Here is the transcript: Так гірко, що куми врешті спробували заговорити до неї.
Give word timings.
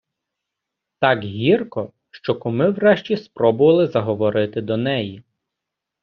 Так 0.99 1.19
гірко, 1.23 1.93
що 2.11 2.39
куми 2.39 2.69
врешті 2.71 3.17
спробували 3.17 3.87
заговорити 3.87 4.61
до 4.61 4.77
неї. 4.77 5.23